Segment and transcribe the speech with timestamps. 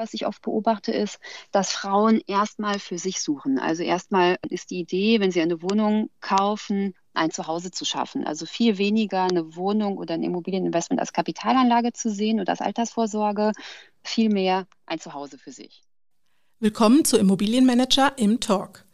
[0.00, 1.18] Was ich oft beobachte, ist,
[1.50, 3.58] dass Frauen erstmal für sich suchen.
[3.58, 8.24] Also erstmal ist die Idee, wenn sie eine Wohnung kaufen, ein Zuhause zu schaffen.
[8.24, 13.50] Also viel weniger eine Wohnung oder ein Immobilieninvestment als Kapitalanlage zu sehen oder als Altersvorsorge,
[14.04, 15.82] viel mehr ein Zuhause für sich.
[16.60, 18.84] Willkommen zu Immobilienmanager im Talk.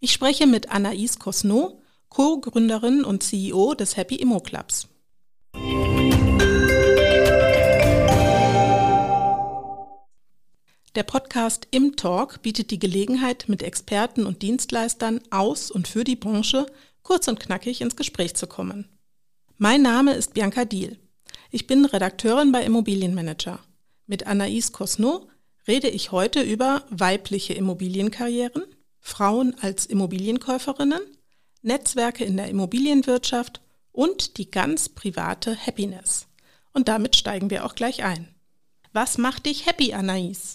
[0.00, 4.88] Ich spreche mit Anaïs Cosno, Co-Gründerin und CEO des Happy Immo Clubs.
[10.94, 16.14] Der Podcast Im Talk bietet die Gelegenheit, mit Experten und Dienstleistern aus und für die
[16.14, 16.66] Branche
[17.02, 18.88] kurz und knackig ins Gespräch zu kommen.
[19.58, 21.00] Mein Name ist Bianca Diel.
[21.50, 23.58] Ich bin Redakteurin bei Immobilienmanager.
[24.06, 25.26] Mit Anaïs Cosno
[25.66, 28.62] rede ich heute über weibliche Immobilienkarrieren,
[29.00, 31.00] Frauen als Immobilienkäuferinnen,
[31.62, 36.28] Netzwerke in der Immobilienwirtschaft und die ganz private Happiness.
[36.72, 38.32] Und damit steigen wir auch gleich ein.
[38.92, 40.54] Was macht dich happy, Anaïs?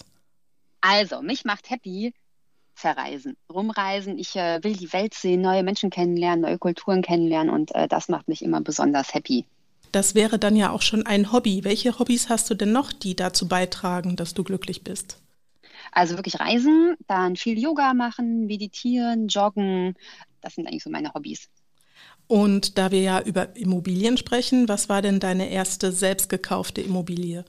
[0.80, 2.14] Also, mich macht happy
[2.74, 4.18] verreisen, rumreisen.
[4.18, 8.08] Ich äh, will die Welt sehen, neue Menschen kennenlernen, neue Kulturen kennenlernen und äh, das
[8.08, 9.44] macht mich immer besonders happy.
[9.92, 11.64] Das wäre dann ja auch schon ein Hobby.
[11.64, 15.18] Welche Hobbys hast du denn noch, die dazu beitragen, dass du glücklich bist?
[15.92, 19.94] Also wirklich reisen, dann viel Yoga machen, meditieren, joggen.
[20.40, 21.48] Das sind eigentlich so meine Hobbys.
[22.28, 27.44] Und da wir ja über Immobilien sprechen, was war denn deine erste selbst gekaufte Immobilie?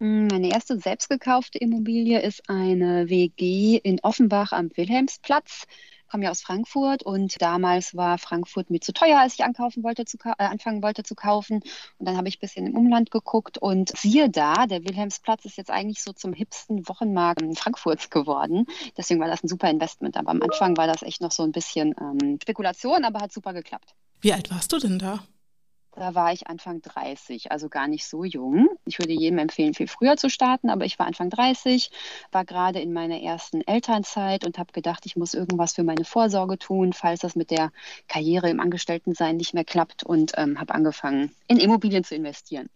[0.00, 5.66] Hm, meine erste selbst gekaufte Immobilie ist eine WG in Offenbach am Wilhelmsplatz.
[6.04, 9.84] Ich komme ja aus Frankfurt und damals war Frankfurt mir zu teuer, als ich ankaufen
[9.84, 11.56] wollte zu, äh, anfangen wollte zu kaufen.
[11.98, 15.58] Und dann habe ich ein bisschen im Umland geguckt und siehe da, der Wilhelmsplatz ist
[15.58, 18.66] jetzt eigentlich so zum hipsten Wochenmarkt Frankfurts geworden.
[18.96, 20.16] Deswegen war das ein super Investment.
[20.16, 23.52] Aber am Anfang war das echt noch so ein bisschen ähm, Spekulation, aber hat super
[23.52, 23.94] geklappt.
[24.22, 25.22] Wie alt warst du denn da?
[25.92, 28.68] Da war ich Anfang 30, also gar nicht so jung.
[28.84, 31.90] Ich würde jedem empfehlen, viel früher zu starten, aber ich war Anfang 30,
[32.30, 36.58] war gerade in meiner ersten Elternzeit und habe gedacht, ich muss irgendwas für meine Vorsorge
[36.58, 37.72] tun, falls das mit der
[38.06, 42.68] Karriere im Angestelltensein nicht mehr klappt und ähm, habe angefangen, in Immobilien zu investieren.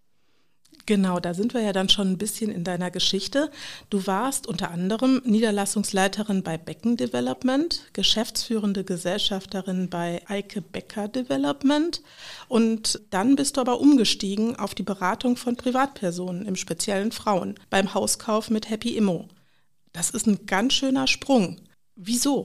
[0.86, 3.50] Genau, da sind wir ja dann schon ein bisschen in deiner Geschichte.
[3.88, 12.02] Du warst unter anderem Niederlassungsleiterin bei Becken Development, geschäftsführende Gesellschafterin bei Eike Becker Development
[12.48, 17.94] und dann bist du aber umgestiegen auf die Beratung von Privatpersonen, im speziellen Frauen, beim
[17.94, 19.28] Hauskauf mit Happy Immo.
[19.94, 21.60] Das ist ein ganz schöner Sprung.
[21.96, 22.44] Wieso?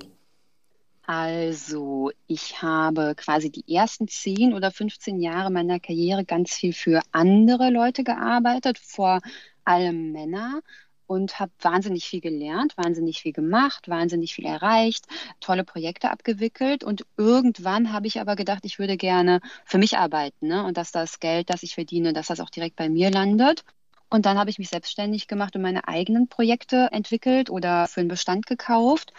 [1.11, 7.01] Also, ich habe quasi die ersten 10 oder 15 Jahre meiner Karriere ganz viel für
[7.11, 9.19] andere Leute gearbeitet, vor
[9.63, 10.61] allem Männer
[11.07, 15.07] und habe wahnsinnig viel gelernt, wahnsinnig viel gemacht, wahnsinnig viel erreicht,
[15.39, 20.47] tolle Projekte abgewickelt und irgendwann habe ich aber gedacht, ich würde gerne für mich arbeiten
[20.47, 20.63] ne?
[20.63, 23.63] und dass das Geld, das ich verdiene, dass das auch direkt bei mir landet.
[24.11, 28.09] Und dann habe ich mich selbstständig gemacht und meine eigenen Projekte entwickelt oder für einen
[28.09, 29.13] Bestand gekauft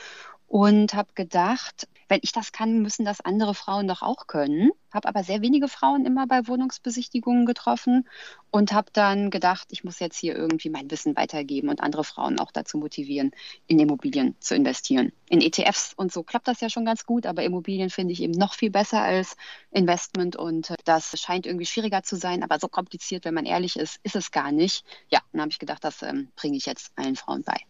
[0.50, 4.72] und habe gedacht, wenn ich das kann, müssen das andere Frauen doch auch können.
[4.92, 8.08] Habe aber sehr wenige Frauen immer bei Wohnungsbesichtigungen getroffen
[8.50, 12.40] und habe dann gedacht, ich muss jetzt hier irgendwie mein Wissen weitergeben und andere Frauen
[12.40, 13.30] auch dazu motivieren,
[13.68, 15.12] in Immobilien zu investieren.
[15.28, 18.36] In ETFs und so klappt das ja schon ganz gut, aber Immobilien finde ich eben
[18.36, 19.36] noch viel besser als
[19.70, 24.00] Investment und das scheint irgendwie schwieriger zu sein, aber so kompliziert, wenn man ehrlich ist,
[24.02, 24.84] ist es gar nicht.
[25.10, 27.60] Ja, dann habe ich gedacht, das ähm, bringe ich jetzt allen Frauen bei.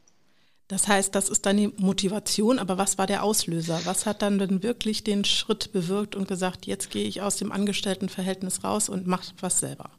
[0.71, 3.81] Das heißt, das ist deine Motivation, aber was war der Auslöser?
[3.87, 7.51] Was hat dann denn wirklich den Schritt bewirkt und gesagt, jetzt gehe ich aus dem
[7.51, 9.91] Angestelltenverhältnis raus und mache was selber?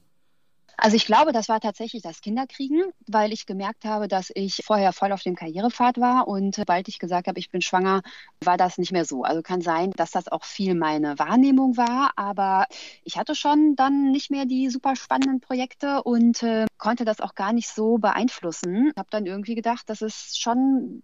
[0.77, 4.93] Also ich glaube, das war tatsächlich das Kinderkriegen, weil ich gemerkt habe, dass ich vorher
[4.93, 8.01] voll auf dem Karrierepfad war und sobald ich gesagt habe, ich bin schwanger,
[8.43, 9.23] war das nicht mehr so.
[9.23, 12.65] Also kann sein, dass das auch viel meine Wahrnehmung war, aber
[13.03, 17.35] ich hatte schon dann nicht mehr die super spannenden Projekte und äh, konnte das auch
[17.35, 18.89] gar nicht so beeinflussen.
[18.89, 21.03] Ich habe dann irgendwie gedacht, dass es schon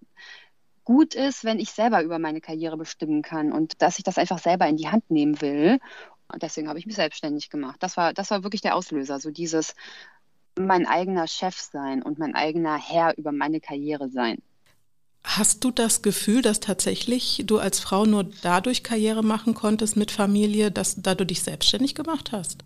[0.88, 4.40] gut ist, wenn ich selber über meine Karriere bestimmen kann und dass ich das einfach
[4.40, 5.80] selber in die Hand nehmen will.
[6.32, 7.78] Und deswegen habe ich mich selbstständig gemacht.
[7.80, 9.74] Das war, das war wirklich der Auslöser, so dieses
[10.58, 14.38] mein eigener Chef sein und mein eigener Herr über meine Karriere sein.
[15.24, 20.10] Hast du das Gefühl, dass tatsächlich du als Frau nur dadurch Karriere machen konntest mit
[20.10, 22.63] Familie, dass da du dich selbstständig gemacht hast?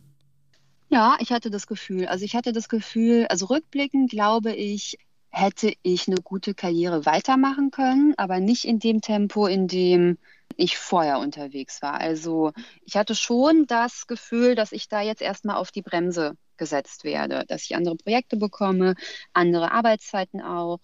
[0.89, 2.05] Ja, ich hatte das Gefühl.
[2.05, 4.97] Also ich hatte das Gefühl, also rückblickend glaube ich,
[5.29, 10.17] hätte ich eine gute Karriere weitermachen können, aber nicht in dem Tempo, in dem
[10.61, 11.99] ich vorher unterwegs war.
[11.99, 12.51] Also
[12.85, 17.43] ich hatte schon das Gefühl, dass ich da jetzt erstmal auf die Bremse gesetzt werde,
[17.47, 18.93] dass ich andere Projekte bekomme,
[19.33, 20.79] andere Arbeitszeiten auch.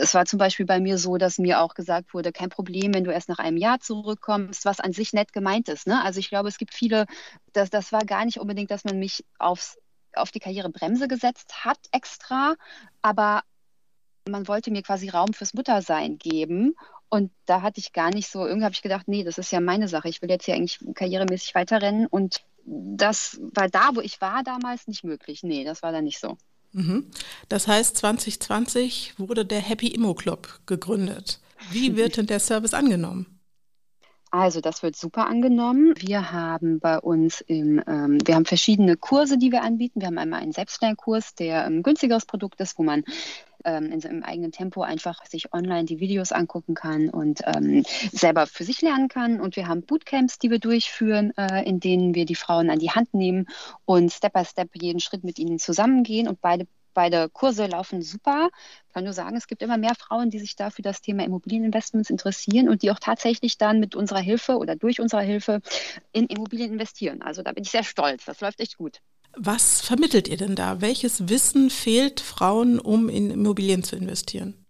[0.00, 3.04] Es war zum Beispiel bei mir so, dass mir auch gesagt wurde, kein Problem, wenn
[3.04, 5.86] du erst nach einem Jahr zurückkommst, was an sich nett gemeint ist.
[5.86, 6.04] Ne?
[6.04, 7.06] Also ich glaube, es gibt viele,
[7.54, 9.78] das, das war gar nicht unbedingt, dass man mich aufs,
[10.14, 12.54] auf die Karrierebremse gesetzt hat extra,
[13.00, 13.42] aber
[14.28, 16.76] man wollte mir quasi Raum fürs Muttersein geben.
[17.08, 19.60] Und da hatte ich gar nicht so, irgendwie habe ich gedacht, nee, das ist ja
[19.60, 20.08] meine Sache.
[20.08, 22.06] Ich will jetzt hier eigentlich karrieremäßig weiterrennen.
[22.06, 25.42] Und das war da, wo ich war damals, nicht möglich.
[25.42, 26.36] Nee, das war da nicht so.
[26.72, 27.06] Mhm.
[27.48, 31.40] Das heißt, 2020 wurde der Happy Immo Club gegründet.
[31.70, 33.36] Wie wird denn der Service angenommen?
[34.32, 35.94] Also das wird super angenommen.
[35.96, 40.00] Wir haben bei uns im, ähm, wir haben verschiedene Kurse, die wir anbieten.
[40.00, 43.04] Wir haben einmal einen Selbstlernkurs, der ein günstigeres Produkt ist, wo man
[43.64, 48.46] ähm, in seinem eigenen Tempo einfach sich online die Videos angucken kann und ähm, selber
[48.46, 49.40] für sich lernen kann.
[49.40, 52.90] Und wir haben Bootcamps, die wir durchführen, äh, in denen wir die Frauen an die
[52.90, 53.46] Hand nehmen
[53.84, 56.28] und Step by Step jeden Schritt mit ihnen zusammengehen.
[56.28, 56.66] Und beide
[56.96, 58.48] Beide Kurse laufen super.
[58.88, 61.24] Ich kann nur sagen, es gibt immer mehr Frauen, die sich da für das Thema
[61.24, 65.60] Immobilieninvestments interessieren und die auch tatsächlich dann mit unserer Hilfe oder durch unsere Hilfe
[66.12, 67.20] in Immobilien investieren.
[67.20, 68.24] Also da bin ich sehr stolz.
[68.24, 69.02] Das läuft echt gut.
[69.38, 70.80] Was vermittelt ihr denn da?
[70.80, 74.66] Welches Wissen fehlt Frauen, um in Immobilien zu investieren?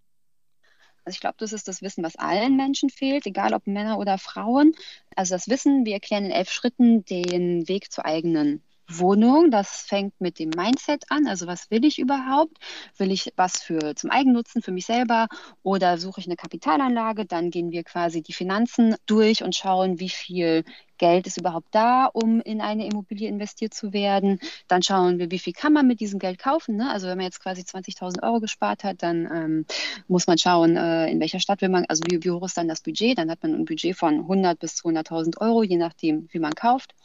[1.05, 4.17] Also ich glaube, das ist das Wissen, was allen Menschen fehlt, egal ob Männer oder
[4.17, 4.73] Frauen.
[5.15, 9.51] Also das Wissen, wir erklären in elf Schritten den Weg zur eigenen Wohnung.
[9.51, 11.27] Das fängt mit dem Mindset an.
[11.27, 12.57] Also was will ich überhaupt?
[12.97, 15.27] Will ich was für zum Eigennutzen für mich selber
[15.63, 17.25] oder suche ich eine Kapitalanlage?
[17.25, 20.63] Dann gehen wir quasi die Finanzen durch und schauen, wie viel
[20.97, 24.39] Geld ist überhaupt da, um in eine Immobilie investiert zu werden.
[24.67, 26.75] Dann schauen wir, wie viel kann man mit diesem Geld kaufen.
[26.75, 26.89] Ne?
[26.91, 29.65] Also wenn man jetzt quasi 20.000 Euro gespart hat, dann ähm,
[30.07, 32.67] muss man schauen, äh, in welcher Stadt will man, also wie, wie hoch ist dann
[32.67, 33.17] das Budget.
[33.17, 36.95] Dann hat man ein Budget von 100 bis 200.000 Euro, je nachdem, wie man kauft.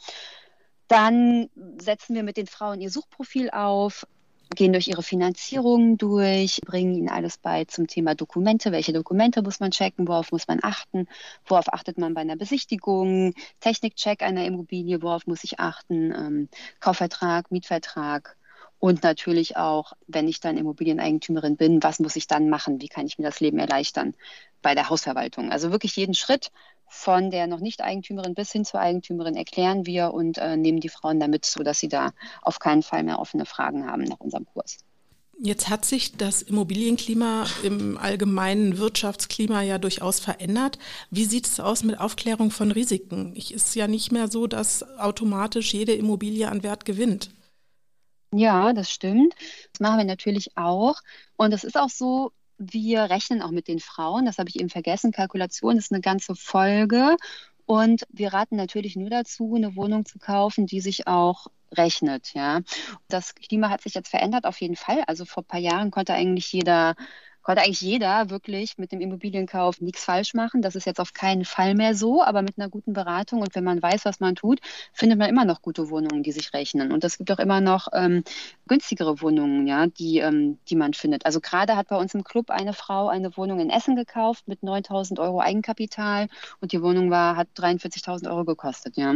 [0.87, 4.05] Dann setzen wir mit den Frauen ihr Suchprofil auf,
[4.55, 8.71] gehen durch ihre Finanzierung durch, bringen ihnen alles bei zum Thema Dokumente.
[8.71, 10.07] Welche Dokumente muss man checken?
[10.07, 11.07] Worauf muss man achten?
[11.45, 13.33] Worauf achtet man bei einer Besichtigung?
[13.59, 16.11] Technikcheck einer Immobilie, worauf muss ich achten?
[16.11, 16.49] Ähm,
[16.79, 18.37] Kaufvertrag, Mietvertrag.
[18.79, 22.81] Und natürlich auch, wenn ich dann Immobilieneigentümerin bin, was muss ich dann machen?
[22.81, 24.13] Wie kann ich mir das Leben erleichtern
[24.61, 25.51] bei der Hausverwaltung?
[25.51, 26.51] Also wirklich jeden Schritt
[26.93, 30.89] von der noch nicht Eigentümerin bis hin zur Eigentümerin erklären wir und äh, nehmen die
[30.89, 32.11] Frauen damit, sodass sie da
[32.43, 34.77] auf keinen Fall mehr offene Fragen haben nach unserem Kurs.
[35.39, 40.77] Jetzt hat sich das Immobilienklima im allgemeinen Wirtschaftsklima ja durchaus verändert.
[41.09, 43.33] Wie sieht es aus mit Aufklärung von Risiken?
[43.35, 47.31] Es ist ja nicht mehr so, dass automatisch jede Immobilie an Wert gewinnt.
[48.31, 49.33] Ja, das stimmt.
[49.73, 51.01] Das machen wir natürlich auch.
[51.35, 52.31] Und es ist auch so,
[52.71, 55.11] wir rechnen auch mit den Frauen, das habe ich eben vergessen.
[55.11, 57.17] Kalkulation ist eine ganze Folge.
[57.65, 62.33] Und wir raten natürlich nur dazu, eine Wohnung zu kaufen, die sich auch rechnet.
[62.33, 62.61] Ja.
[63.07, 65.03] Das Klima hat sich jetzt verändert, auf jeden Fall.
[65.07, 66.95] Also vor ein paar Jahren konnte eigentlich jeder
[67.43, 70.61] konnte eigentlich jeder wirklich mit dem Immobilienkauf nichts falsch machen.
[70.61, 73.63] Das ist jetzt auf keinen Fall mehr so, aber mit einer guten Beratung und wenn
[73.63, 74.59] man weiß, was man tut,
[74.93, 76.91] findet man immer noch gute Wohnungen, die sich rechnen.
[76.91, 78.23] Und es gibt auch immer noch ähm,
[78.67, 81.25] günstigere Wohnungen, ja, die, ähm, die man findet.
[81.25, 84.63] Also gerade hat bei uns im Club eine Frau eine Wohnung in Essen gekauft mit
[84.63, 86.27] 9000 Euro Eigenkapital
[86.61, 89.15] und die Wohnung war, hat 43.000 Euro gekostet, ja.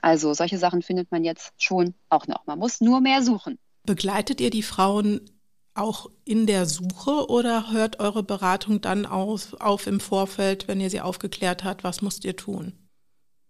[0.00, 2.46] Also solche Sachen findet man jetzt schon auch noch.
[2.46, 3.58] Man muss nur mehr suchen.
[3.84, 5.20] Begleitet ihr die Frauen
[5.76, 10.90] auch in der Suche oder hört eure Beratung dann auf, auf im Vorfeld, wenn ihr
[10.90, 12.72] sie aufgeklärt habt, was müsst ihr tun?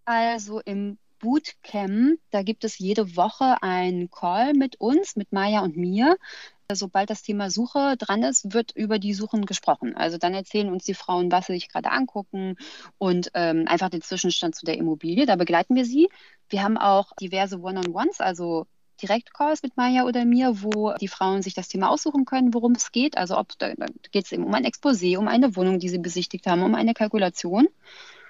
[0.05, 5.77] Also im Bootcamp, da gibt es jede Woche einen Call mit uns, mit Maya und
[5.77, 6.17] mir.
[6.73, 9.97] Sobald das Thema Suche dran ist, wird über die Suchen gesprochen.
[9.97, 12.57] Also dann erzählen uns die Frauen, was sie sich gerade angucken
[12.99, 15.27] und ähm, einfach den Zwischenstand zu der Immobilie.
[15.27, 16.09] Da begleiten wir sie.
[16.49, 18.67] Wir haben auch diverse One-on-Ones, also
[18.97, 22.93] Direktcalls mit Maya oder mir, wo die Frauen sich das Thema aussuchen können, worum es
[22.93, 23.17] geht.
[23.17, 25.99] Also ob da, da geht es eben um ein Exposé, um eine Wohnung, die sie
[25.99, 27.69] besichtigt haben, um eine Kalkulation.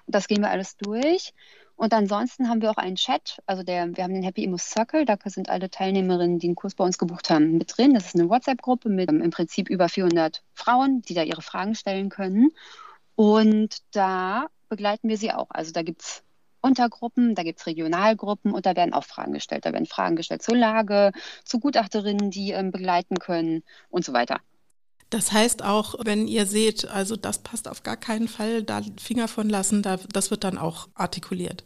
[0.07, 1.33] Das gehen wir alles durch.
[1.77, 5.05] Und ansonsten haben wir auch einen Chat, also der, wir haben den Happy Immo Circle,
[5.05, 7.93] da sind alle Teilnehmerinnen, die einen Kurs bei uns gebucht haben, mit drin.
[7.93, 12.09] Das ist eine WhatsApp-Gruppe mit im Prinzip über 400 Frauen, die da ihre Fragen stellen
[12.09, 12.51] können.
[13.15, 15.51] Und da begleiten wir sie auch.
[15.51, 16.23] Also da gibt es
[16.67, 19.65] Untergruppen, da gibt es Regionalgruppen und da werden auch Fragen gestellt.
[19.65, 21.13] Da werden Fragen gestellt zur Lage,
[21.45, 24.41] zu Gutachterinnen, die ähm, begleiten können und so weiter.
[25.11, 29.29] Das heißt auch, wenn ihr seht, also das passt auf gar keinen Fall, da Finger
[29.29, 31.65] von lassen, da, das wird dann auch artikuliert.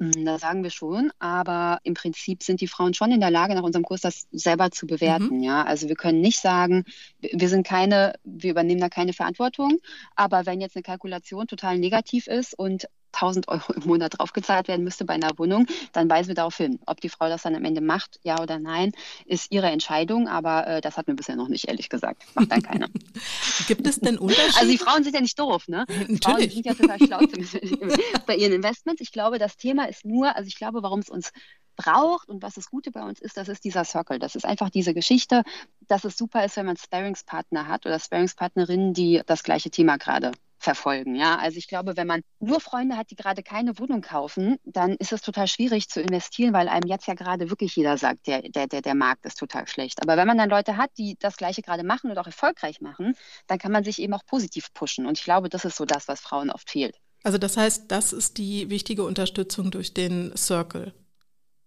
[0.00, 3.54] Hm, das sagen wir schon, aber im Prinzip sind die Frauen schon in der Lage,
[3.54, 5.36] nach unserem Kurs das selber zu bewerten.
[5.36, 5.42] Mhm.
[5.42, 6.84] Ja, also wir können nicht sagen,
[7.20, 9.78] wir sind keine, wir übernehmen da keine Verantwortung.
[10.16, 14.84] Aber wenn jetzt eine Kalkulation total negativ ist und 1000 Euro im Monat draufgezahlt werden
[14.84, 16.78] müsste bei einer Wohnung, dann weisen wir darauf hin.
[16.86, 18.92] Ob die Frau das dann am Ende macht, ja oder nein,
[19.26, 22.24] ist ihre Entscheidung, aber äh, das hat mir bisher noch nicht, ehrlich gesagt.
[22.34, 22.88] Macht dann keiner.
[23.66, 24.56] Gibt es denn Unterschiede?
[24.58, 25.84] Also die Frauen sind ja nicht doof, ne?
[26.08, 26.22] Natürlich.
[26.22, 27.20] Frauen sind ja total schlau
[28.26, 29.00] bei ihren Investments.
[29.00, 31.32] Ich glaube, das Thema ist nur, also ich glaube, warum es uns
[31.76, 34.18] braucht und was das Gute bei uns ist, das ist dieser Circle.
[34.18, 35.42] Das ist einfach diese Geschichte,
[35.88, 40.32] dass es super ist, wenn man Sparingspartner hat oder Sparingspartnerinnen, die das gleiche Thema gerade
[40.60, 41.16] verfolgen.
[41.16, 44.92] Ja, also ich glaube, wenn man nur Freunde hat, die gerade keine Wohnung kaufen, dann
[44.92, 48.42] ist es total schwierig zu investieren, weil einem jetzt ja gerade wirklich jeder sagt, der,
[48.42, 50.02] der, der, der Markt ist total schlecht.
[50.02, 53.14] Aber wenn man dann Leute hat, die das Gleiche gerade machen und auch erfolgreich machen,
[53.46, 55.06] dann kann man sich eben auch positiv pushen.
[55.06, 56.96] Und ich glaube, das ist so das, was Frauen oft fehlt.
[57.22, 60.94] Also das heißt, das ist die wichtige Unterstützung durch den Circle.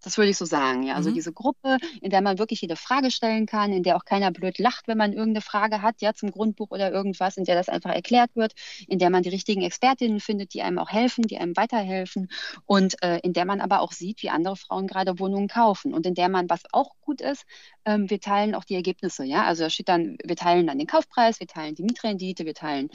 [0.04, 0.94] Das würde ich so sagen, ja.
[0.94, 1.14] Also mhm.
[1.14, 4.58] diese Gruppe, in der man wirklich jede Frage stellen kann, in der auch keiner blöd
[4.58, 7.90] lacht, wenn man irgendeine Frage hat, ja, zum Grundbuch oder irgendwas, in der das einfach
[7.90, 8.52] erklärt wird,
[8.86, 12.28] in der man die richtigen Expertinnen findet, die einem auch helfen, die einem weiterhelfen
[12.66, 16.06] und äh, in der man aber auch sieht, wie andere Frauen gerade Wohnungen kaufen und
[16.06, 17.44] in der man, was auch gut ist,
[17.84, 19.44] ähm, wir teilen auch die Ergebnisse, ja.
[19.44, 22.90] Also da steht dann, wir teilen dann den Kaufpreis, wir teilen die Mietrendite, wir teilen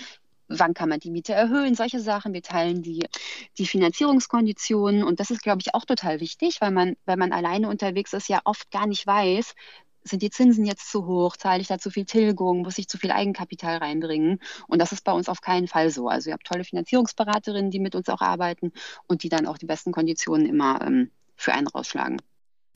[0.50, 2.34] wann kann man die Miete erhöhen, solche Sachen.
[2.34, 3.06] Wir teilen die,
[3.58, 7.70] die Finanzierungskonditionen und das ist, glaube ich, auch total wichtig, weil man, wenn man alleine
[7.70, 9.56] unterwegs ist, ja oft gar nicht weiß,
[10.04, 12.98] sind die Zinsen jetzt zu hoch, zahle ich da zu viel Tilgung, muss ich zu
[12.98, 14.40] viel Eigenkapital reinbringen?
[14.68, 16.08] Und das ist bei uns auf keinen Fall so.
[16.08, 18.72] Also ihr habt tolle Finanzierungsberaterinnen, die mit uns auch arbeiten
[19.08, 22.22] und die dann auch die besten Konditionen immer ähm, für einen rausschlagen.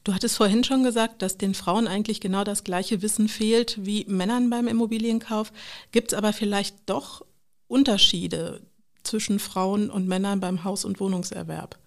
[0.03, 4.05] Du hattest vorhin schon gesagt, dass den Frauen eigentlich genau das gleiche Wissen fehlt wie
[4.09, 5.53] Männern beim Immobilienkauf.
[5.91, 7.25] Gibt es aber vielleicht doch
[7.67, 8.61] Unterschiede
[9.03, 11.77] zwischen Frauen und Männern beim Haus- und Wohnungserwerb?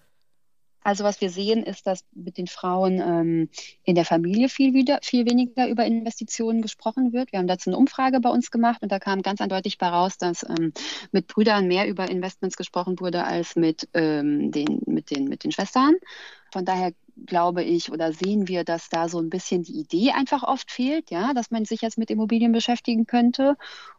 [0.87, 3.49] Also was wir sehen, ist, dass mit den Frauen ähm,
[3.83, 7.33] in der Familie viel, wieder, viel weniger über Investitionen gesprochen wird.
[7.33, 10.17] Wir haben dazu eine Umfrage bei uns gemacht und da kam ganz eindeutig bei raus,
[10.17, 10.71] dass ähm,
[11.11, 15.51] mit Brüdern mehr über Investments gesprochen wurde als mit, ähm, den, mit, den, mit den
[15.51, 15.95] Schwestern.
[16.53, 16.93] Von daher
[17.25, 21.09] glaube ich, oder sehen wir, dass da so ein bisschen die Idee einfach oft fehlt,
[21.11, 23.57] ja, dass man sich jetzt mit Immobilien beschäftigen könnte.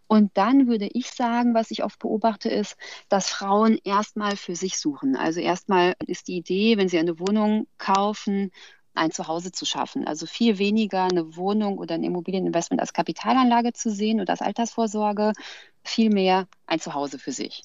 [0.08, 2.76] Und dann würde ich sagen, was ich oft beobachte, ist,
[3.08, 5.16] dass Frauen erstmal für sich suchen.
[5.16, 8.50] Also erstmal ist die Idee, wenn sie eine Wohnung kaufen,
[8.94, 10.06] ein Zuhause zu schaffen.
[10.06, 15.32] Also viel weniger eine Wohnung oder ein Immobilieninvestment als Kapitalanlage zu sehen oder als Altersvorsorge,
[15.84, 17.62] viel mehr ein Zuhause für sich.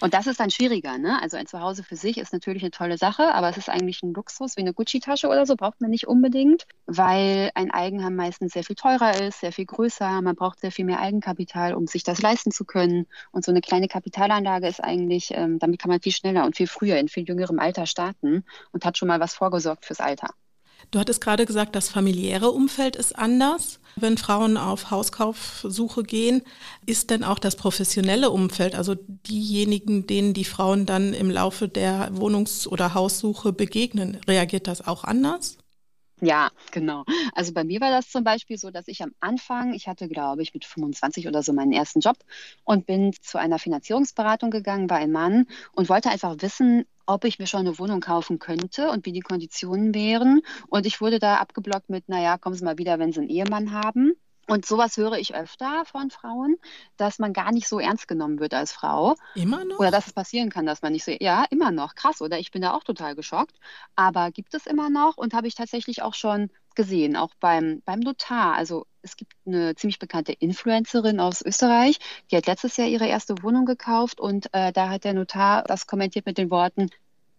[0.00, 0.98] Und das ist dann schwieriger.
[0.98, 1.20] Ne?
[1.22, 4.12] Also ein Zuhause für sich ist natürlich eine tolle Sache, aber es ist eigentlich ein
[4.12, 8.64] Luxus wie eine Gucci-Tasche oder so, braucht man nicht unbedingt, weil ein Eigenheim meistens sehr
[8.64, 10.20] viel teurer ist, sehr viel größer.
[10.20, 13.06] Man braucht sehr viel mehr Eigenkapital, um sich das leisten zu können.
[13.30, 16.66] Und so eine kleine Kapitalanlage ist eigentlich, ähm, damit kann man viel schneller und viel
[16.66, 20.28] früher, in viel jüngerem Alter starten und hat schon mal was vorgesorgt fürs Alter.
[20.90, 23.80] Du hattest gerade gesagt, das familiäre Umfeld ist anders.
[23.96, 26.42] Wenn Frauen auf Hauskaufsuche gehen,
[26.84, 32.10] ist denn auch das professionelle Umfeld, also diejenigen, denen die Frauen dann im Laufe der
[32.12, 35.58] Wohnungs- oder Haussuche begegnen, reagiert das auch anders?
[36.20, 37.04] Ja, genau.
[37.34, 40.42] Also bei mir war das zum Beispiel so, dass ich am Anfang, ich hatte, glaube
[40.42, 42.16] ich, mit 25 oder so meinen ersten Job
[42.64, 47.38] und bin zu einer Finanzierungsberatung gegangen bei einem Mann und wollte einfach wissen, ob ich
[47.38, 50.42] mir schon eine Wohnung kaufen könnte und wie die Konditionen wären.
[50.68, 53.72] Und ich wurde da abgeblockt mit, naja, kommen Sie mal wieder, wenn Sie einen Ehemann
[53.72, 54.14] haben.
[54.46, 56.56] Und sowas höre ich öfter von Frauen,
[56.96, 59.14] dass man gar nicht so ernst genommen wird als Frau.
[59.34, 59.78] Immer noch?
[59.78, 61.94] Oder dass es passieren kann, dass man nicht so, ja, immer noch.
[61.94, 62.38] Krass, oder?
[62.38, 63.58] Ich bin da auch total geschockt.
[63.96, 68.00] Aber gibt es immer noch und habe ich tatsächlich auch schon gesehen, auch beim, beim
[68.00, 68.54] Notar.
[68.54, 71.98] Also es gibt eine ziemlich bekannte Influencerin aus Österreich,
[72.30, 75.86] die hat letztes Jahr ihre erste Wohnung gekauft und äh, da hat der Notar das
[75.86, 76.90] kommentiert mit den Worten,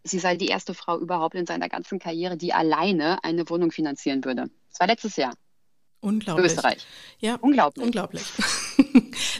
[0.03, 4.23] sie sei die erste Frau überhaupt in seiner ganzen Karriere, die alleine eine Wohnung finanzieren
[4.23, 4.49] würde.
[4.69, 5.33] Das war letztes Jahr.
[5.99, 6.51] Unglaublich.
[6.51, 6.85] Österreich.
[7.19, 7.85] Ja, unglaublich.
[7.85, 8.23] Unglaublich.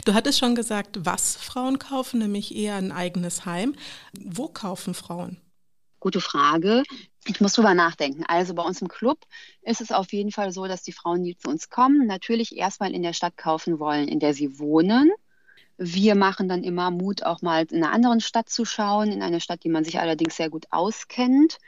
[0.04, 3.74] Du hattest schon gesagt, was Frauen kaufen, nämlich eher ein eigenes Heim.
[4.12, 5.40] Wo kaufen Frauen?
[6.00, 6.82] Gute Frage.
[7.26, 8.24] Ich muss drüber nachdenken.
[8.26, 9.18] Also bei uns im Club
[9.62, 12.92] ist es auf jeden Fall so, dass die Frauen, die zu uns kommen, natürlich erstmal
[12.92, 15.10] in der Stadt kaufen wollen, in der sie wohnen.
[15.78, 19.40] Wir machen dann immer Mut, auch mal in einer anderen Stadt zu schauen, in eine
[19.40, 21.58] Stadt, die man sich allerdings sehr gut auskennt.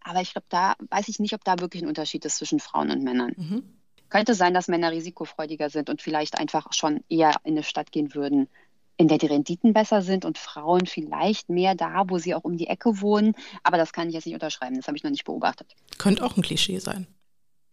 [0.00, 2.90] Aber ich glaube, da weiß ich nicht, ob da wirklich ein Unterschied ist zwischen Frauen
[2.90, 3.32] und Männern.
[3.36, 3.62] Mhm.
[4.08, 8.14] Könnte sein, dass Männer risikofreudiger sind und vielleicht einfach schon eher in eine Stadt gehen
[8.14, 8.48] würden,
[8.96, 12.56] in der die Renditen besser sind und Frauen vielleicht mehr da, wo sie auch um
[12.56, 13.34] die Ecke wohnen.
[13.62, 15.74] Aber das kann ich jetzt nicht unterschreiben, das habe ich noch nicht beobachtet.
[15.98, 17.06] Könnte auch ein Klischee sein.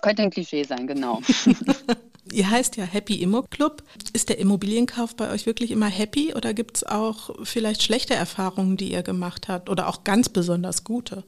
[0.01, 1.21] Könnte ein Klischee sein, genau.
[2.31, 3.83] Ihr heißt ja Happy Immo Club.
[4.13, 8.77] Ist der Immobilienkauf bei euch wirklich immer happy oder gibt es auch vielleicht schlechte Erfahrungen,
[8.77, 11.23] die ihr gemacht habt oder auch ganz besonders gute?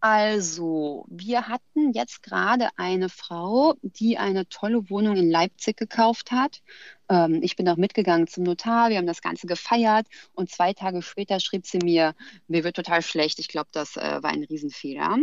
[0.00, 6.62] Also, wir hatten jetzt gerade eine Frau, die eine tolle Wohnung in Leipzig gekauft hat.
[7.08, 11.02] Ähm, ich bin auch mitgegangen zum Notar, wir haben das Ganze gefeiert und zwei Tage
[11.02, 12.14] später schrieb sie mir,
[12.46, 13.40] mir wird total schlecht.
[13.40, 15.16] Ich glaube, das äh, war ein Riesenfehler.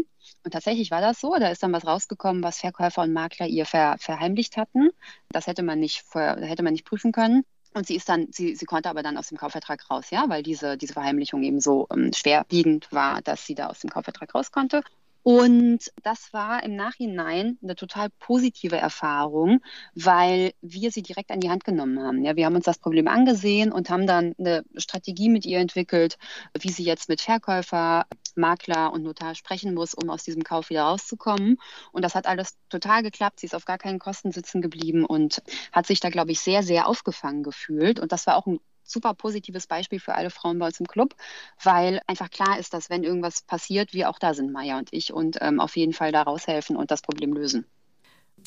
[0.43, 1.33] Und tatsächlich war das so.
[1.39, 4.89] Da ist dann was rausgekommen, was Verkäufer und Makler ihr ver verheimlicht hatten.
[5.29, 7.45] Das hätte man nicht, hätte man nicht prüfen können.
[7.75, 10.43] Und sie ist dann, sie, sie konnte aber dann aus dem Kaufvertrag raus, ja, weil
[10.43, 14.51] diese, diese Verheimlichung eben so ähm, schwerwiegend war, dass sie da aus dem Kaufvertrag raus
[14.53, 14.81] konnte.
[15.27, 19.59] Und das war im Nachhinein eine total positive Erfahrung,
[19.95, 22.23] weil wir sie direkt an die Hand genommen haben.
[22.23, 26.19] Ja, wir haben uns das Problem angesehen und haben dann eine Strategie mit ihr entwickelt,
[26.59, 28.05] wie sie jetzt mit Verkäufer,
[28.35, 31.57] Makler und Notar sprechen muss, um aus diesem Kauf wieder rauszukommen.
[31.91, 33.39] Und das hat alles total geklappt.
[33.39, 35.41] Sie ist auf gar keinen Kosten sitzen geblieben und
[35.71, 37.99] hat sich da, glaube ich, sehr, sehr aufgefangen gefühlt.
[37.99, 41.15] Und das war auch ein super positives Beispiel für alle Frauen bei uns im Club,
[41.63, 45.11] weil einfach klar ist, dass wenn irgendwas passiert, wir auch da sind, Maya und ich,
[45.11, 47.65] und ähm, auf jeden Fall da raushelfen und das Problem lösen.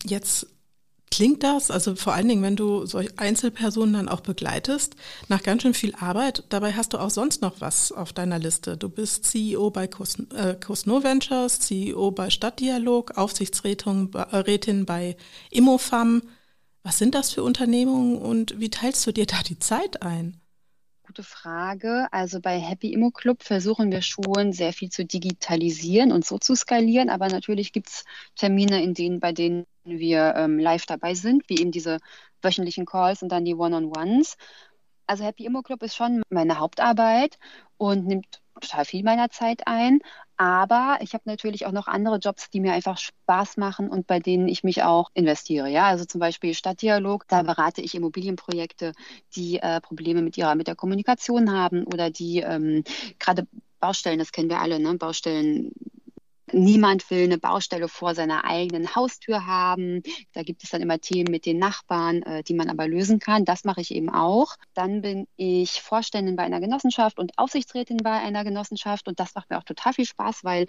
[0.05, 0.47] Jetzt
[1.11, 4.95] klingt das, also vor allen Dingen, wenn du solche Einzelpersonen dann auch begleitest,
[5.29, 6.45] nach ganz schön viel Arbeit.
[6.51, 8.77] Dabei hast du auch sonst noch was auf deiner Liste.
[8.77, 15.17] Du bist CEO bei Cosno äh, Ventures, CEO bei Stadtdialog, Aufsichtsrätin äh, bei
[15.51, 16.23] Immofam,
[16.83, 20.41] was sind das für Unternehmungen und wie teilst du dir da die Zeit ein?
[21.03, 22.07] Gute Frage.
[22.11, 26.55] Also bei Happy Immo Club versuchen wir schon sehr viel zu digitalisieren und so zu
[26.55, 28.05] skalieren, aber natürlich gibt es
[28.37, 31.99] Termine, in denen, bei denen wir ähm, live dabei sind, wie eben diese
[32.43, 34.37] wöchentlichen Calls und dann die One-on-Ones.
[35.07, 37.39] Also Happy Immo Club ist schon meine Hauptarbeit
[37.79, 40.01] und nimmt total viel meiner Zeit ein.
[40.41, 44.21] Aber ich habe natürlich auch noch andere Jobs, die mir einfach Spaß machen und bei
[44.21, 45.69] denen ich mich auch investiere.
[45.69, 48.93] Ja, also zum Beispiel Stadtdialog, da berate ich Immobilienprojekte,
[49.35, 52.85] die äh, Probleme mit ihrer mit der Kommunikation haben oder die ähm,
[53.19, 53.49] gerade
[53.81, 54.95] Baustellen, das kennen wir alle, ne?
[54.95, 55.73] Baustellen
[56.53, 60.03] Niemand will eine Baustelle vor seiner eigenen Haustür haben.
[60.33, 63.45] Da gibt es dann immer Themen mit den Nachbarn, äh, die man aber lösen kann.
[63.45, 64.57] Das mache ich eben auch.
[64.75, 69.09] Dann bin ich Vorständin bei einer Genossenschaft und Aufsichtsrätin bei einer Genossenschaft.
[69.09, 70.67] Und das macht mir auch total viel Spaß, weil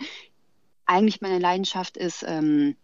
[0.86, 2.76] eigentlich meine Leidenschaft ist, ähm,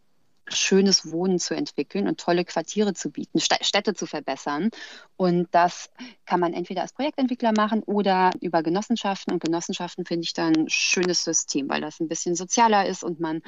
[0.48, 4.70] schönes Wohnen zu entwickeln und tolle Quartiere zu bieten, Städte zu verbessern.
[5.18, 5.90] Und das
[6.25, 9.34] kann man entweder als Projektentwickler machen oder über Genossenschaften.
[9.34, 13.20] Und Genossenschaften finde ich dann ein schönes System, weil das ein bisschen sozialer ist und
[13.20, 13.42] man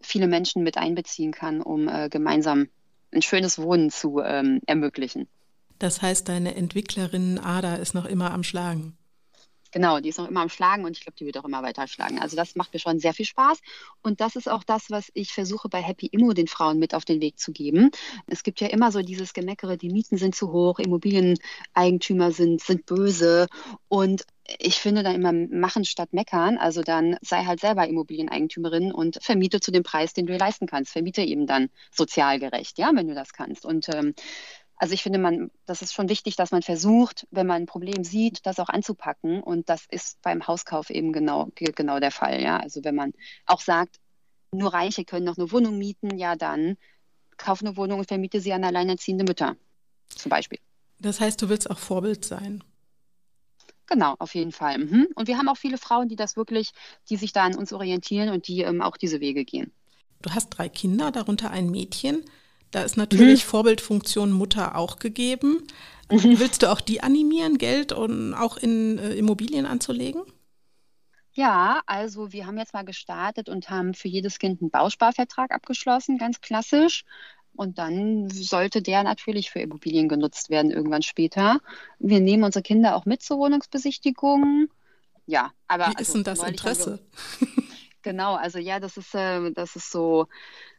[0.00, 2.68] viele Menschen mit einbeziehen kann, um äh, gemeinsam
[3.12, 5.28] ein schönes Wohnen zu ähm, ermöglichen.
[5.78, 8.96] Das heißt, deine Entwicklerinnen-Ader ist noch immer am Schlagen.
[9.72, 11.86] Genau, die ist noch immer am Schlagen und ich glaube, die wird auch immer weiter
[11.86, 12.18] schlagen.
[12.20, 13.58] Also das macht mir schon sehr viel Spaß.
[14.02, 17.06] Und das ist auch das, was ich versuche bei Happy Immo den Frauen mit auf
[17.06, 17.90] den Weg zu geben.
[18.26, 22.84] Es gibt ja immer so dieses Gemeckere, die Mieten sind zu hoch, Immobilieneigentümer sind, sind
[22.84, 23.46] böse.
[23.88, 24.26] Und
[24.58, 26.58] ich finde dann immer machen statt meckern.
[26.58, 30.92] Also dann sei halt selber Immobilieneigentümerin und vermiete zu dem Preis, den du leisten kannst.
[30.92, 33.64] Vermiete eben dann sozial gerecht, ja, wenn du das kannst.
[33.64, 34.14] Und ähm,
[34.82, 38.02] also ich finde, man, das ist schon wichtig, dass man versucht, wenn man ein Problem
[38.02, 39.40] sieht, das auch anzupacken.
[39.40, 42.42] Und das ist beim Hauskauf eben genau, genau der Fall.
[42.42, 42.56] Ja?
[42.56, 43.12] Also wenn man
[43.46, 44.00] auch sagt,
[44.50, 46.76] nur Reiche können noch eine Wohnung mieten, ja dann
[47.36, 49.54] kauf eine Wohnung und vermiete sie an alleinerziehende Mütter
[50.08, 50.58] zum Beispiel.
[50.98, 52.64] Das heißt, du willst auch Vorbild sein.
[53.86, 54.78] Genau, auf jeden Fall.
[54.78, 55.06] Mhm.
[55.14, 56.72] Und wir haben auch viele Frauen, die das wirklich,
[57.08, 59.70] die sich da an uns orientieren und die ähm, auch diese Wege gehen.
[60.22, 62.24] Du hast drei Kinder, darunter ein Mädchen.
[62.72, 63.48] Da ist natürlich mhm.
[63.48, 65.62] Vorbildfunktion Mutter auch gegeben.
[66.10, 66.40] Mhm.
[66.40, 70.22] Willst du auch die animieren, Geld und auch in äh, Immobilien anzulegen?
[71.34, 76.18] Ja, also wir haben jetzt mal gestartet und haben für jedes Kind einen Bausparvertrag abgeschlossen,
[76.18, 77.04] ganz klassisch.
[77.54, 81.60] Und dann sollte der natürlich für Immobilien genutzt werden irgendwann später.
[81.98, 84.68] Wir nehmen unsere Kinder auch mit zur Wohnungsbesichtigung.
[85.26, 85.84] Ja, aber.
[85.84, 87.00] Wie also, ist denn das Interesse?
[88.02, 90.26] Genau, also ja, das ist, äh, das ist so.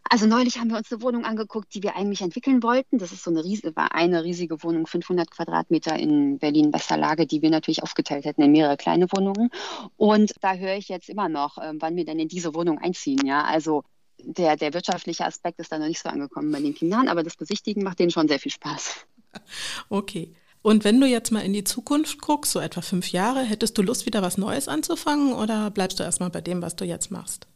[0.10, 2.98] Also neulich haben wir uns eine Wohnung angeguckt, die wir eigentlich entwickeln wollten.
[2.98, 7.50] Das ist so eine, riesige, war eine riesige Wohnung, 500 Quadratmeter in Berlin-Westerlage, die wir
[7.50, 9.50] natürlich aufgeteilt hätten in mehrere kleine Wohnungen.
[9.96, 13.26] Und da höre ich jetzt immer noch, äh, wann wir denn in diese Wohnung einziehen.
[13.26, 13.84] Ja, also
[14.20, 17.38] der, der wirtschaftliche Aspekt ist da noch nicht so angekommen bei den Kindern, aber das
[17.38, 19.06] Besichtigen macht denen schon sehr viel Spaß.
[19.90, 20.36] Okay.
[20.64, 23.82] Und wenn du jetzt mal in die Zukunft guckst, so etwa fünf Jahre, hättest du
[23.82, 27.48] Lust, wieder was Neues anzufangen oder bleibst du erstmal bei dem, was du jetzt machst?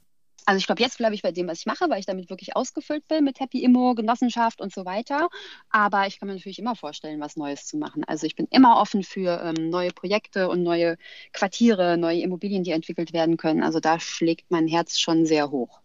[0.46, 2.56] Also ich glaube, jetzt bleibe ich bei dem, was ich mache, weil ich damit wirklich
[2.56, 5.30] ausgefüllt bin mit Happy Immo, Genossenschaft und so weiter.
[5.70, 8.04] Aber ich kann mir natürlich immer vorstellen, was Neues zu machen.
[8.06, 10.98] Also ich bin immer offen für ähm, neue Projekte und neue
[11.32, 13.63] Quartiere, neue Immobilien, die entwickelt werden können.
[13.63, 15.82] Also da schlägt mein Herz schon sehr hoch.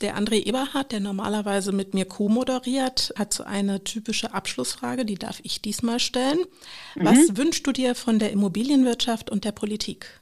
[0.00, 5.40] Der André Eberhardt, der normalerweise mit mir co-moderiert, hat so eine typische Abschlussfrage, die darf
[5.42, 6.40] ich diesmal stellen.
[6.94, 7.04] Mhm.
[7.04, 10.20] Was wünschst du dir von der Immobilienwirtschaft und der Politik?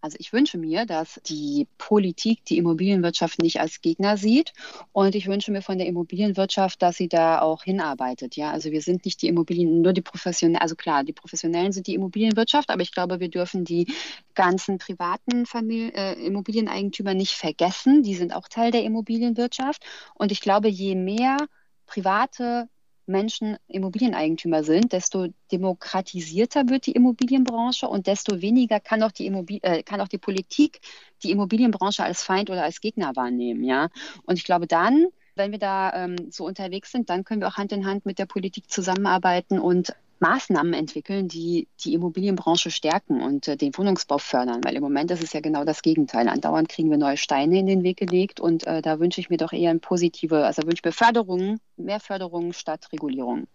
[0.00, 4.52] Also ich wünsche mir, dass die Politik die Immobilienwirtschaft nicht als Gegner sieht
[4.92, 8.36] und ich wünsche mir von der Immobilienwirtschaft, dass sie da auch hinarbeitet.
[8.36, 11.88] Ja, also wir sind nicht die Immobilien, nur die Professionellen, also klar, die Professionellen sind
[11.88, 13.92] die Immobilienwirtschaft, aber ich glaube, wir dürfen die
[14.34, 18.02] ganzen privaten Familie, äh, Immobilieneigentümer nicht vergessen.
[18.02, 19.84] Die sind auch Teil der Immobilienwirtschaft
[20.14, 21.38] und ich glaube, je mehr
[21.86, 22.68] private
[23.08, 29.58] Menschen Immobilieneigentümer sind, desto demokratisierter wird die Immobilienbranche und desto weniger kann auch die, Immobil
[29.62, 30.80] äh, kann auch die Politik
[31.22, 33.64] die Immobilienbranche als Feind oder als Gegner wahrnehmen.
[33.64, 33.88] Ja?
[34.24, 35.06] Und ich glaube, dann
[35.38, 38.18] wenn wir da ähm, so unterwegs sind, dann können wir auch Hand in Hand mit
[38.18, 44.62] der Politik zusammenarbeiten und Maßnahmen entwickeln, die die Immobilienbranche stärken und äh, den Wohnungsbau fördern.
[44.64, 46.28] Weil im Moment ist es ja genau das Gegenteil.
[46.28, 49.36] Andauernd kriegen wir neue Steine in den Weg gelegt und äh, da wünsche ich mir
[49.36, 53.46] doch eher eine positive, also wünsche ich mir Förderung, mehr Förderung statt Regulierung.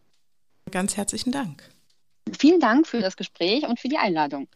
[0.71, 1.69] Ganz herzlichen Dank.
[2.37, 4.47] Vielen Dank für das Gespräch und für die Einladung.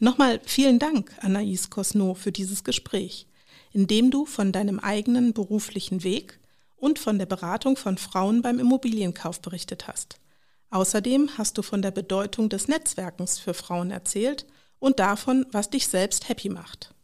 [0.00, 3.26] Nochmal vielen Dank, Anaïs Cosno, für dieses Gespräch
[3.72, 6.38] indem du von deinem eigenen beruflichen Weg
[6.76, 10.18] und von der Beratung von Frauen beim Immobilienkauf berichtet hast.
[10.72, 14.46] Außerdem hast du von der Bedeutung des Netzwerkens für Frauen erzählt
[14.78, 16.94] und davon, was dich selbst happy macht.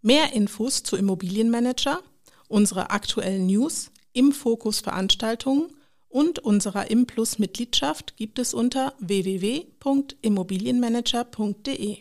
[0.00, 1.98] Mehr Infos zu Immobilienmanager,
[2.46, 5.74] unsere aktuellen News, im Fokus Veranstaltungen
[6.08, 11.98] und unserer Implus Mitgliedschaft gibt es unter www.immobilienmanager.de.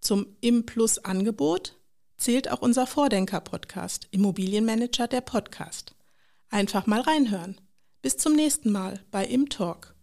[0.00, 1.74] Zum Implus Angebot
[2.18, 5.96] zählt auch unser Vordenker-Podcast, Immobilienmanager der Podcast.
[6.50, 7.60] Einfach mal reinhören.
[8.00, 9.97] Bis zum nächsten Mal bei Im Talk.